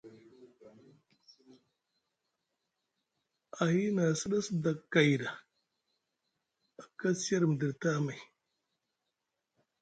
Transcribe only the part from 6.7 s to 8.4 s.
a kasi siyer midiɗi tamay.